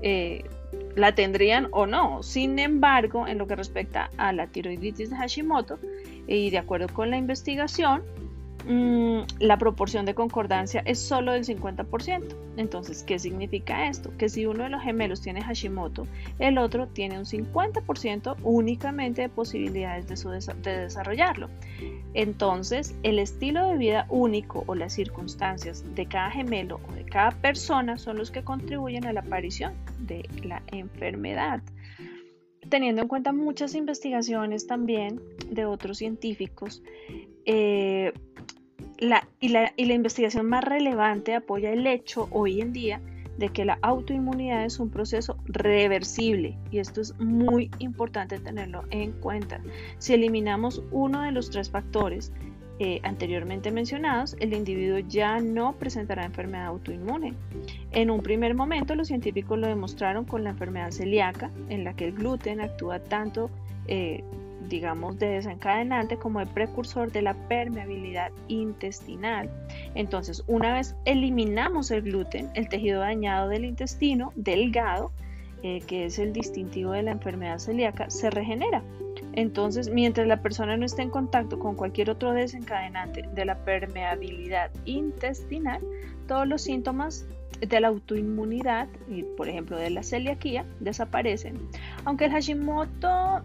eh, 0.02 0.44
la 0.97 1.14
tendrían 1.14 1.68
o 1.73 1.87
no. 1.87 2.23
Sin 2.23 2.59
embargo, 2.59 3.26
en 3.26 3.38
lo 3.38 3.47
que 3.47 3.56
respecta 3.56 4.11
a 4.16 4.32
la 4.32 4.47
tiroiditis 4.47 5.11
de 5.11 5.16
Hashimoto, 5.16 5.78
y 6.26 6.50
de 6.50 6.59
acuerdo 6.59 6.88
con 6.88 7.11
la 7.11 7.16
investigación, 7.16 8.02
Mm, 8.67 9.21
la 9.38 9.57
proporción 9.57 10.05
de 10.05 10.14
concordancia 10.14 10.83
es 10.85 10.99
solo 10.99 11.33
del 11.33 11.45
50%. 11.45 12.37
Entonces, 12.57 13.02
¿qué 13.02 13.19
significa 13.19 13.88
esto? 13.88 14.11
Que 14.19 14.29
si 14.29 14.47
uno 14.47 14.64
de 14.64 14.71
los 14.71 14.83
gemelos 14.83 15.23
tiene 15.23 15.43
Hashimoto, 15.43 16.07
el 16.38 16.59
otro 16.59 16.87
tiene 16.88 17.19
un 17.19 17.25
50% 17.25 18.37
únicamente 18.43 19.23
de 19.23 19.29
posibilidades 19.29 20.07
de, 20.09 20.55
de 20.62 20.79
desarrollarlo. 20.79 21.49
Entonces, 22.12 22.95
el 23.02 23.19
estilo 23.19 23.69
de 23.69 23.79
vida 23.79 24.07
único 24.11 24.64
o 24.67 24.75
las 24.75 24.93
circunstancias 24.93 25.85
de 25.95 26.07
cada 26.07 26.31
gemelo 26.31 26.81
o 26.88 26.93
de 26.93 27.05
cada 27.05 27.31
persona 27.31 27.97
son 27.99 28.19
los 28.19 28.31
que 28.31 28.43
contribuyen 28.43 29.07
a 29.07 29.12
la 29.12 29.21
aparición 29.21 29.73
de 30.00 30.29
la 30.43 30.62
enfermedad 30.69 31.62
teniendo 32.69 33.02
en 33.02 33.09
cuenta 33.09 33.33
muchas 33.33 33.75
investigaciones 33.75 34.67
también 34.67 35.21
de 35.50 35.64
otros 35.64 35.99
científicos, 35.99 36.83
eh, 37.47 38.12
y, 39.40 39.49
la, 39.49 39.73
investigación 39.76 40.47
más 40.47 40.64
relevante 40.64 41.35
apoya 41.35 41.73
el 41.73 41.87
hecho 41.87 42.28
hoy 42.30 42.61
en 42.61 42.73
día 42.73 43.00
de 43.38 43.49
que 43.49 43.64
la 43.64 43.78
autoinmunidad 43.80 44.66
es 44.66 44.78
un 44.78 44.90
proceso 44.90 45.38
reversible 45.47 46.59
y 46.70 46.78
esto 46.78 47.00
es 47.00 47.18
muy 47.18 47.70
importante 47.78 48.38
tenerlo 48.38 48.85
en 48.90 49.12
cuenta. 49.12 49.62
Si 49.99 50.12
eliminamos 50.12 50.82
uno 50.90 51.23
de 51.23 51.32
los 51.32 51.49
tres 51.49 51.70
factores 51.70 52.32
eh, 52.78 53.00
anteriormente 53.02 53.70
mencionados, 53.70 54.37
el 54.40 54.52
individuo 54.52 54.99
ya 54.99 55.38
no 55.40 55.75
presentará 55.78 56.25
enfermedad 56.25 56.66
autoinmune. 56.66 57.35
En 57.92 58.11
un 58.11 58.23
primer 58.23 58.54
momento 58.54 58.94
los 58.94 59.09
científicos 59.09 59.59
lo 59.59 59.66
demostraron 59.66 60.26
con 60.26 60.44
la 60.44 60.50
enfermedad 60.50 60.90
celíaca, 60.90 61.50
en 61.70 61.85
la 61.85 61.94
que 61.94 62.06
el 62.06 62.12
gluten 62.12 62.61
actúa 62.61 62.99
tanto 62.99 63.50
eh, 63.87 64.23
digamos, 64.70 65.18
de 65.18 65.26
desencadenante 65.26 66.16
como 66.16 66.38
de 66.38 66.46
precursor 66.46 67.12
de 67.12 67.20
la 67.20 67.34
permeabilidad 67.48 68.30
intestinal. 68.48 69.50
Entonces, 69.94 70.42
una 70.46 70.72
vez 70.72 70.94
eliminamos 71.04 71.90
el 71.90 72.02
gluten, 72.02 72.48
el 72.54 72.68
tejido 72.70 73.00
dañado 73.00 73.48
del 73.48 73.66
intestino 73.66 74.32
delgado, 74.36 75.12
eh, 75.62 75.82
que 75.86 76.06
es 76.06 76.18
el 76.18 76.32
distintivo 76.32 76.92
de 76.92 77.02
la 77.02 77.10
enfermedad 77.10 77.58
celíaca, 77.58 78.08
se 78.08 78.30
regenera. 78.30 78.82
Entonces, 79.32 79.90
mientras 79.90 80.26
la 80.26 80.40
persona 80.40 80.76
no 80.76 80.86
esté 80.86 81.02
en 81.02 81.10
contacto 81.10 81.58
con 81.58 81.74
cualquier 81.74 82.08
otro 82.08 82.32
desencadenante 82.32 83.28
de 83.34 83.44
la 83.44 83.56
permeabilidad 83.64 84.70
intestinal, 84.86 85.80
todos 86.26 86.46
los 86.46 86.62
síntomas 86.62 87.26
de 87.60 87.80
la 87.80 87.88
autoinmunidad, 87.88 88.88
y 89.08 89.22
por 89.22 89.48
ejemplo 89.48 89.76
de 89.76 89.90
la 89.90 90.02
celiaquía, 90.02 90.64
desaparecen. 90.78 91.58
Aunque 92.04 92.26
el 92.26 92.30
Hashimoto 92.32 93.42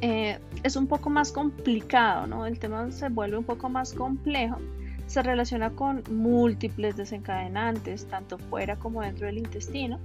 eh, 0.00 0.38
es 0.62 0.76
un 0.76 0.86
poco 0.86 1.10
más 1.10 1.32
complicado, 1.32 2.26
¿no? 2.26 2.46
El 2.46 2.58
tema 2.58 2.90
se 2.90 3.08
vuelve 3.08 3.38
un 3.38 3.44
poco 3.44 3.68
más 3.68 3.92
complejo. 3.92 4.58
Se 5.06 5.22
relaciona 5.22 5.70
con 5.70 6.02
múltiples 6.10 6.96
desencadenantes, 6.96 8.06
tanto 8.06 8.38
fuera 8.38 8.76
como 8.76 9.02
dentro 9.02 9.26
del 9.26 9.38
intestino, 9.38 10.00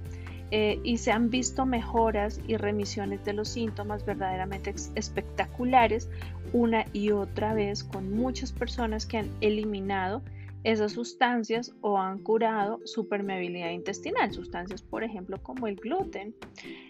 eh, 0.50 0.78
y 0.84 0.98
se 0.98 1.10
han 1.10 1.30
visto 1.30 1.66
mejoras 1.66 2.40
y 2.46 2.56
remisiones 2.56 3.24
de 3.24 3.32
los 3.32 3.48
síntomas 3.48 4.04
verdaderamente 4.04 4.74
espectaculares 4.94 6.08
una 6.52 6.84
y 6.92 7.10
otra 7.10 7.54
vez 7.54 7.82
con 7.82 8.14
muchas 8.14 8.52
personas 8.52 9.06
que 9.06 9.18
han 9.18 9.30
eliminado 9.40 10.22
esas 10.64 10.92
sustancias 10.92 11.74
o 11.80 11.98
han 11.98 12.18
curado 12.18 12.80
su 12.84 13.08
permeabilidad 13.08 13.70
intestinal, 13.70 14.32
sustancias 14.32 14.82
por 14.82 15.04
ejemplo 15.04 15.42
como 15.42 15.66
el 15.66 15.76
gluten. 15.76 16.34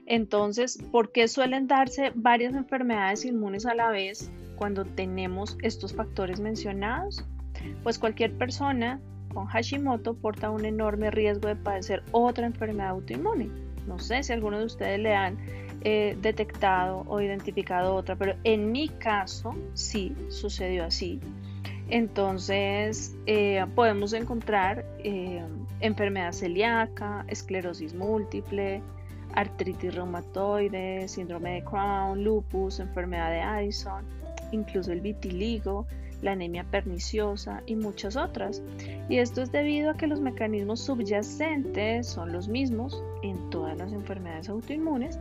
Entonces, 0.07 0.79
¿por 0.91 1.13
qué 1.13 1.29
suelen 1.29 1.67
darse 1.67 2.13
varias 2.15 2.55
enfermedades 2.55 3.25
inmunes 3.25 3.67
a 3.67 3.75
la 3.75 3.91
vez 3.91 4.31
cuando 4.57 4.85
tenemos 4.85 5.57
estos 5.63 5.95
factores 5.95 6.41
mencionados? 6.41 7.25
Pues 7.83 7.99
cualquier 7.99 8.37
persona 8.37 9.01
con 9.33 9.47
Hashimoto 9.47 10.15
porta 10.15 10.51
un 10.51 10.65
enorme 10.65 11.11
riesgo 11.11 11.49
de 11.49 11.57
padecer 11.57 12.03
otra 12.13 12.47
enfermedad 12.47 12.91
autoinmune. 12.91 13.49
No 13.87 13.99
sé 13.99 14.23
si 14.23 14.33
alguno 14.33 14.59
de 14.59 14.67
ustedes 14.67 15.01
le 15.01 15.15
han 15.15 15.39
eh, 15.83 16.17
detectado 16.21 17.05
o 17.09 17.21
identificado 17.21 17.95
otra, 17.95 18.15
pero 18.17 18.35
en 18.45 18.71
mi 18.71 18.89
caso 18.89 19.55
sí 19.75 20.15
sucedió 20.29 20.85
así. 20.85 21.21
Entonces, 21.93 23.15
eh, 23.27 23.63
podemos 23.75 24.15
encontrar 24.15 24.87
eh, 25.05 25.45
enfermedad 25.81 26.33
celíaca, 26.33 27.23
esclerosis 27.29 27.93
múltiple, 27.93 28.81
artritis 29.35 29.95
reumatoide, 29.95 31.07
síndrome 31.07 31.57
de 31.57 31.65
Crohn, 31.65 32.25
lupus, 32.25 32.81
enfermedad 32.81 33.31
de 33.31 33.43
Addison, 33.43 34.07
incluso 34.53 34.91
el 34.91 35.03
vitiligo, 35.03 35.87
la 36.23 36.33
anemia 36.33 36.65
perniciosa 36.65 37.63
y 37.67 37.77
muchas 37.77 38.17
otras. 38.17 38.63
Y 39.11 39.19
esto 39.19 39.43
es 39.43 39.53
debido 39.53 39.91
a 39.91 39.95
que 39.95 40.07
los 40.07 40.23
mecanismos 40.23 40.81
subyacentes 40.81 42.07
son 42.07 42.33
los 42.33 42.49
mismos 42.49 43.05
en 43.23 43.51
todas 43.51 43.77
las 43.77 43.93
enfermedades 43.93 44.49
autoinmunes 44.49 45.21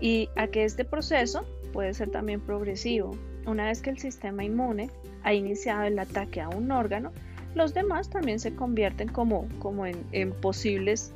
y 0.00 0.30
a 0.36 0.46
que 0.46 0.64
este 0.64 0.86
proceso 0.86 1.44
puede 1.74 1.92
ser 1.92 2.08
también 2.08 2.40
progresivo. 2.40 3.18
Una 3.46 3.66
vez 3.66 3.80
que 3.80 3.90
el 3.90 3.98
sistema 3.98 4.44
inmune 4.44 4.90
ha 5.22 5.32
iniciado 5.32 5.84
el 5.84 5.98
ataque 5.98 6.40
a 6.40 6.48
un 6.48 6.70
órgano, 6.70 7.12
los 7.54 7.72
demás 7.72 8.10
también 8.10 8.38
se 8.38 8.54
convierten 8.54 9.08
como, 9.08 9.48
como 9.60 9.86
en, 9.86 10.32
posibles 10.42 11.12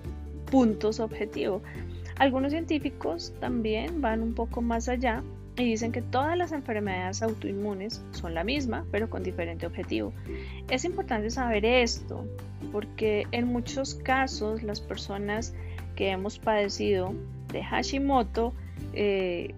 puntos 0.51 1.01
objetivo. 1.01 1.61
Algunos 2.17 2.53
científicos 2.53 3.35
también 3.41 4.01
van 4.01 4.23
un 4.23 4.35
poco 4.35 4.63
más 4.63 4.89
allá 4.89 5.23
y 5.57 5.65
dicen 5.65 5.93
que 5.93 6.03
todas 6.03 6.39
las 6.39 6.53
enfermedades 6.53 7.23
autoinmunes 7.23 8.03
son 8.13 8.35
la 8.35 8.45
misma, 8.45 8.87
pero 8.91 9.11
con 9.11 9.23
diferente 9.23 9.67
objetivo. 9.67 10.13
Es 10.71 10.85
importante 10.85 11.31
saber 11.31 11.65
esto 11.65 12.27
porque 12.73 13.27
en 13.33 13.47
muchos 13.47 13.95
casos 13.95 14.63
las 14.63 14.81
personas 14.81 15.53
que 15.97 16.11
hemos 16.11 16.39
padecido 16.39 17.13
de 17.53 17.63
Hashimoto 17.63 18.55
eh, 18.95 19.55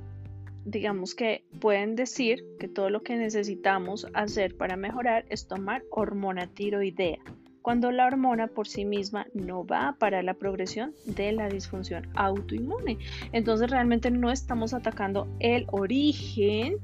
digamos 0.64 1.14
que 1.14 1.44
pueden 1.60 1.96
decir 1.96 2.44
que 2.58 2.68
todo 2.68 2.90
lo 2.90 3.02
que 3.02 3.16
necesitamos 3.16 4.06
hacer 4.14 4.56
para 4.56 4.76
mejorar 4.76 5.24
es 5.28 5.46
tomar 5.46 5.82
hormona 5.90 6.46
tiroidea, 6.46 7.18
cuando 7.62 7.90
la 7.92 8.06
hormona 8.06 8.48
por 8.48 8.66
sí 8.66 8.84
misma 8.84 9.26
no 9.34 9.64
va 9.64 9.96
para 9.98 10.22
la 10.22 10.34
progresión 10.34 10.94
de 11.06 11.32
la 11.32 11.48
disfunción 11.48 12.08
autoinmune. 12.14 12.98
Entonces 13.32 13.70
realmente 13.70 14.10
no 14.10 14.30
estamos 14.30 14.74
atacando 14.74 15.28
el 15.38 15.66
origen, 15.70 16.76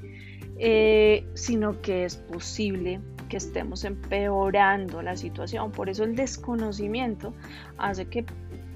eh, 0.59 1.27
sino 1.35 1.81
que 1.83 2.05
es 2.05 2.17
posible 2.17 3.01
que 3.29 3.37
estemos 3.37 3.85
empeorando 3.85 5.03
la 5.03 5.17
situación. 5.17 5.73
Por 5.73 5.89
eso 5.89 6.05
el 6.05 6.17
desconocimiento 6.17 7.35
hace 7.77 8.07
que 8.07 8.25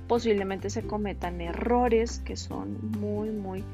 posiblemente 0.09 0.71
se 0.71 0.83
cometan 0.83 1.41
errores 1.41 2.19
que 2.19 2.37
son 2.37 2.91
muy, 3.01 3.31
muy 3.31 3.65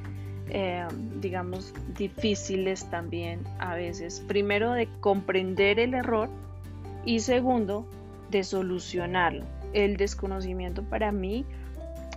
eh, 0.50 0.86
digamos, 1.20 1.74
difíciles 1.96 2.88
también 2.90 3.40
a 3.58 3.74
veces. 3.74 4.22
Primero, 4.26 4.72
de 4.72 4.88
comprender 5.00 5.78
el 5.78 5.94
error 5.94 6.28
y 7.04 7.20
segundo, 7.20 7.86
de 8.30 8.44
solucionarlo. 8.44 9.44
El 9.72 9.96
desconocimiento 9.96 10.82
para 10.82 11.12
mí 11.12 11.44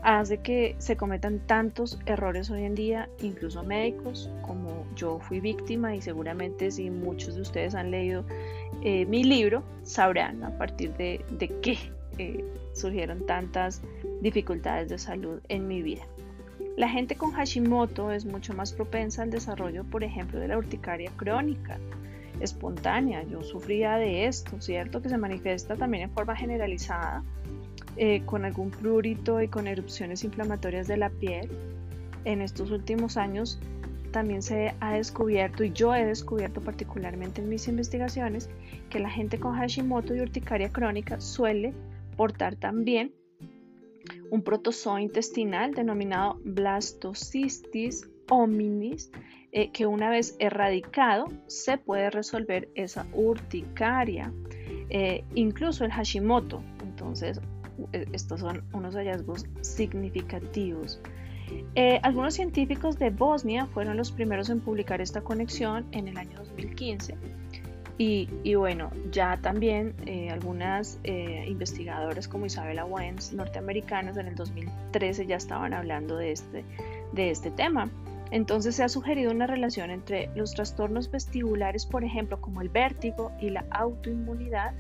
hace 0.04 0.40
que 0.40 0.76
se 0.80 0.98
cometan 0.98 1.40
tantos 1.40 2.00
errores 2.06 2.50
hoy 2.50 2.64
en 2.64 2.76
día, 2.76 3.10
incluso 3.22 3.64
médicos, 3.64 4.30
como 4.42 4.86
yo 4.96 5.20
fui 5.20 5.40
víctima 5.40 5.96
y 5.96 6.02
seguramente 6.02 6.72
si 6.72 6.90
muchos 6.90 7.36
de 7.36 7.42
ustedes 7.42 7.76
han 7.76 7.92
leído 7.92 8.26
eh, 8.84 9.06
mi 9.06 9.24
libro, 9.24 9.64
sabrán 9.84 10.44
a 10.44 10.58
partir 10.58 10.94
de, 10.96 11.24
de 11.30 11.48
qué 11.62 11.78
eh, 12.18 12.44
surgieron 12.74 13.26
tantas 13.26 13.82
dificultades 14.22 14.90
de 14.90 14.98
salud 14.98 15.40
en 15.50 15.68
mi 15.68 15.82
vida. 15.82 16.04
La 16.78 16.88
gente 16.88 17.16
con 17.16 17.32
Hashimoto 17.32 18.12
es 18.12 18.26
mucho 18.26 18.54
más 18.54 18.72
propensa 18.72 19.24
al 19.24 19.30
desarrollo, 19.30 19.84
por 19.84 20.04
ejemplo, 20.04 20.40
de 20.40 20.48
la 20.48 20.58
urticaria 20.58 21.12
crónica. 21.16 21.78
espontánea. 22.40 23.24
Yo 23.24 23.44
sufría 23.44 23.98
de 23.98 24.26
esto, 24.26 24.60
¿cierto? 24.60 25.02
Que 25.02 25.10
se 25.10 25.18
manifiesta 25.18 25.76
también 25.76 26.04
en 26.04 26.12
forma 26.12 26.36
generalizada, 26.36 27.24
eh, 27.98 28.24
con 28.26 28.46
algún 28.46 28.72
prurito 28.72 29.42
y 29.42 29.48
con 29.48 29.68
erupciones 29.68 30.24
inflamatorias 30.24 30.88
de 30.88 30.98
la 30.98 31.10
piel. 31.10 31.50
En 32.26 32.42
estos 32.42 32.72
últimos 32.72 33.18
años 33.18 33.60
también 34.12 34.42
se 34.42 34.74
ha 34.80 34.94
descubierto, 34.94 35.64
y 35.64 35.72
yo 35.72 35.94
he 35.94 36.06
descubierto 36.06 36.62
particularmente 36.62 37.42
en 37.42 37.50
mis 37.50 37.68
investigaciones, 37.68 38.50
que 38.90 39.00
la 39.00 39.10
gente 39.10 39.40
con 39.40 39.56
Hashimoto 39.56 40.16
y 40.16 40.22
urticaria 40.22 40.70
crónica 40.70 41.22
suele 41.22 41.74
portar 42.18 42.56
también 42.56 43.14
un 44.32 44.42
protozoo 44.42 44.98
intestinal 44.98 45.74
denominado 45.74 46.40
blastocystis 46.44 48.10
hominis, 48.30 49.12
eh, 49.52 49.70
que 49.72 49.86
una 49.86 50.10
vez 50.10 50.36
erradicado 50.40 51.28
se 51.48 51.78
puede 51.78 52.10
resolver 52.10 52.70
esa 52.76 53.06
urticaria, 53.14 54.34
eh, 54.90 55.26
incluso 55.36 55.84
el 55.84 55.92
Hashimoto. 55.92 56.64
Entonces, 56.82 57.42
e, 57.92 58.08
estos 58.14 58.40
son 58.40 58.64
unos 58.74 58.96
hallazgos 58.96 59.46
significativos. 59.60 61.02
Eh, 61.76 62.00
algunos 62.02 62.34
científicos 62.34 62.98
de 62.98 63.10
Bosnia 63.10 63.66
fueron 63.66 63.98
los 63.98 64.14
primeros 64.14 64.50
en 64.50 64.62
publicar 64.62 65.02
esta 65.02 65.22
conexión 65.22 65.86
en 65.92 66.08
el 66.08 66.18
año 66.18 66.38
2015 66.38 67.18
y, 68.04 68.56
bueno, 68.56 68.90
ya 69.12 69.38
también 69.42 69.94
eh, 70.08 70.32
algunas 70.32 71.00
eh, 71.04 71.46
investigadoras 71.48 72.28
como 72.28 72.48
Isabella 72.48 72.84
Wentz, 72.84 73.32
norteamericanas, 73.32 74.18
en 74.18 74.26
el 74.26 74.34
2013 74.34 75.28
ya 75.28 75.36
estaban 75.36 75.72
hablando 75.72 76.18
de 76.18 76.32
este, 76.32 76.66
de 77.12 77.30
este 77.30 77.52
tema. 77.52 77.92
Entonces 78.32 78.76
se 78.76 78.84
ha 78.84 78.90
sugerido 78.90 79.32
una 79.32 79.46
relación 79.46 79.92
entre 79.92 80.32
los 80.36 80.56
trastornos 80.56 81.12
vestibulares, 81.12 81.86
por 81.86 82.04
ejemplo, 82.04 82.42
como 82.42 82.62
el 82.62 82.70
vértigo 82.70 83.34
y 83.40 83.52
la 83.52 83.66
autoinmunidad 83.70 84.74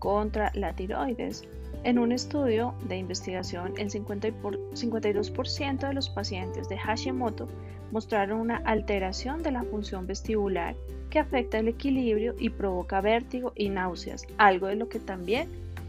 contra 0.00 0.50
la 0.54 0.74
tiroides. 0.74 1.44
En 1.84 1.98
un 1.98 2.12
estudio 2.12 2.74
de 2.88 2.96
investigación, 2.96 3.74
el 3.76 3.90
52% 3.90 5.78
de 5.86 5.92
los 5.92 6.08
pacientes 6.08 6.66
de 6.70 6.78
Hashimoto 6.78 7.46
mostraron 7.92 8.40
una 8.40 8.56
alteración 8.56 9.42
de 9.42 9.52
la 9.52 9.64
función 9.64 10.06
vestibular 10.06 10.74
que 11.10 11.18
afecta 11.18 11.58
el 11.58 11.68
equilibrio 11.68 12.34
y 12.38 12.48
provoca 12.48 13.02
vértigo 13.02 13.52
y 13.54 13.68
náuseas, 13.68 14.26
algo 14.38 14.66
de 14.66 14.76
lo 14.76 14.88
que 14.88 14.98
también 14.98 15.48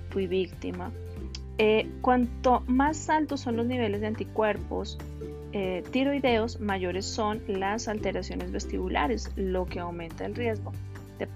fui 0.10 0.28
víctima. 0.28 0.92
Eh, 1.58 1.90
cuanto 2.02 2.62
más 2.68 3.10
altos 3.10 3.40
son 3.40 3.56
los 3.56 3.66
niveles 3.66 4.02
de 4.02 4.08
anticuerpos 4.08 4.98
eh, 5.54 5.82
tiroideos, 5.92 6.60
mayores 6.60 7.06
son 7.06 7.42
las 7.48 7.88
alteraciones 7.88 8.52
vestibulares, 8.52 9.32
lo 9.38 9.66
que 9.66 9.80
aumenta 9.80 10.26
el 10.26 10.36
riesgo 10.36 10.74
de, 11.18 11.28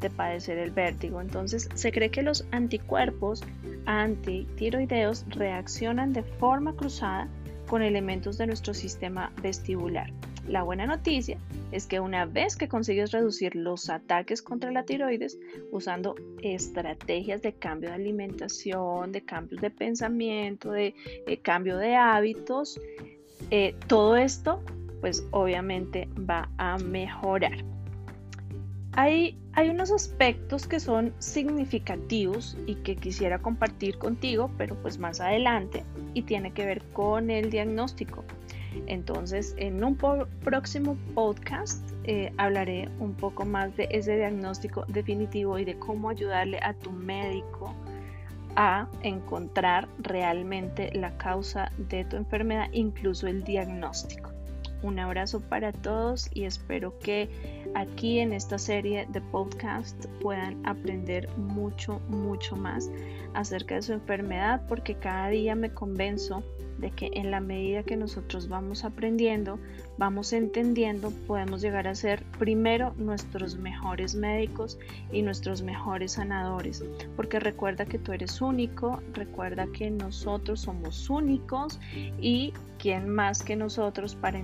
de 0.00 0.10
padecer 0.10 0.58
el 0.58 0.70
vértigo. 0.70 1.20
Entonces, 1.20 1.68
se 1.74 1.92
cree 1.92 2.10
que 2.10 2.22
los 2.22 2.46
anticuerpos 2.50 3.42
antitiroideos 3.86 5.24
reaccionan 5.28 6.12
de 6.12 6.22
forma 6.22 6.74
cruzada 6.74 7.28
con 7.66 7.82
elementos 7.82 8.38
de 8.38 8.46
nuestro 8.46 8.74
sistema 8.74 9.32
vestibular. 9.42 10.12
La 10.48 10.62
buena 10.62 10.86
noticia 10.86 11.38
es 11.72 11.86
que 11.86 11.98
una 11.98 12.24
vez 12.24 12.56
que 12.56 12.68
consigues 12.68 13.10
reducir 13.10 13.56
los 13.56 13.90
ataques 13.90 14.42
contra 14.42 14.70
la 14.70 14.84
tiroides 14.84 15.38
usando 15.72 16.14
estrategias 16.40 17.42
de 17.42 17.52
cambio 17.52 17.88
de 17.88 17.96
alimentación, 17.96 19.10
de 19.10 19.22
cambios 19.22 19.60
de 19.60 19.70
pensamiento, 19.70 20.70
de, 20.70 20.94
cambio 21.42 21.76
de 21.78 21.96
hábitos, 21.96 22.80
eh, 23.50 23.74
todo 23.88 24.16
esto 24.16 24.62
pues 25.00 25.26
obviamente 25.32 26.08
va 26.18 26.48
a 26.58 26.78
mejorar. 26.78 27.75
Hay, 28.98 29.38
unos 29.70 29.90
aspectos 29.90 30.66
que 30.66 30.80
son 30.80 31.12
significativos 31.18 32.56
y 32.66 32.76
que 32.76 32.96
quisiera 32.96 33.38
compartir 33.38 33.98
contigo, 33.98 34.50
pero 34.56 34.74
pues 34.76 34.98
más 34.98 35.20
adelante, 35.20 35.84
y 36.14 36.22
tiene 36.22 36.52
que 36.52 36.64
ver 36.64 36.82
con 36.94 37.30
el 37.30 37.50
diagnóstico. 37.50 38.24
Entonces, 38.86 39.54
en 39.58 39.84
un 39.84 39.96
próximo 39.96 40.96
podcast 41.14 41.90
eh, 42.04 42.32
hablaré 42.38 42.88
un 42.98 43.12
poco 43.14 43.44
más 43.44 43.76
de 43.76 43.86
ese 43.90 44.16
diagnóstico 44.16 44.86
definitivo 44.88 45.58
y 45.58 45.66
de 45.66 45.78
cómo 45.78 46.08
ayudarle 46.08 46.58
a 46.62 46.72
tu 46.72 46.90
médico 46.90 47.74
a 48.56 48.88
encontrar 49.02 49.88
realmente 49.98 50.90
la 50.94 51.16
causa 51.18 51.70
de 51.76 52.06
tu 52.06 52.16
enfermedad, 52.16 52.68
incluso 52.72 53.26
el 53.26 53.44
diagnóstico. 53.44 54.35
Un 54.82 54.98
abrazo 54.98 55.40
para 55.40 55.72
todos 55.72 56.28
y 56.34 56.44
espero 56.44 56.98
que 56.98 57.28
aquí 57.74 58.18
en 58.18 58.32
esta 58.32 58.58
serie 58.58 59.06
de 59.10 59.20
podcast 59.20 60.06
puedan 60.20 60.64
aprender 60.66 61.28
mucho, 61.36 62.00
mucho 62.08 62.56
más 62.56 62.90
acerca 63.34 63.76
de 63.76 63.82
su 63.82 63.92
enfermedad 63.92 64.62
porque 64.68 64.94
cada 64.94 65.28
día 65.28 65.54
me 65.54 65.72
convenzo 65.72 66.42
de 66.78 66.90
que 66.90 67.10
en 67.14 67.30
la 67.30 67.40
medida 67.40 67.82
que 67.82 67.96
nosotros 67.96 68.48
vamos 68.48 68.84
aprendiendo, 68.84 69.58
vamos 69.98 70.32
entendiendo, 70.32 71.10
podemos 71.26 71.62
llegar 71.62 71.88
a 71.88 71.94
ser 71.94 72.22
primero 72.38 72.92
nuestros 72.96 73.56
mejores 73.56 74.14
médicos 74.14 74.78
y 75.10 75.22
nuestros 75.22 75.62
mejores 75.62 76.12
sanadores. 76.12 76.84
Porque 77.16 77.40
recuerda 77.40 77.86
que 77.86 77.98
tú 77.98 78.12
eres 78.12 78.40
único, 78.40 79.00
recuerda 79.14 79.66
que 79.72 79.90
nosotros 79.90 80.60
somos 80.60 81.08
únicos 81.08 81.80
y 82.20 82.52
quién 82.78 83.08
más 83.08 83.42
que 83.42 83.56
nosotros 83.56 84.14
para 84.14 84.38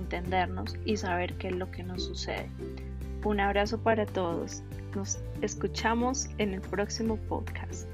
y 0.85 0.97
saber 0.97 1.33
qué 1.37 1.49
es 1.49 1.55
lo 1.55 1.69
que 1.71 1.83
nos 1.83 2.05
sucede. 2.05 2.49
Un 3.23 3.39
abrazo 3.39 3.81
para 3.81 4.05
todos. 4.05 4.63
Nos 4.95 5.19
escuchamos 5.41 6.29
en 6.37 6.53
el 6.53 6.61
próximo 6.61 7.17
podcast. 7.17 7.87